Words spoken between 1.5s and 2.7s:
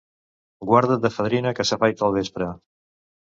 que s'afaita al vespre.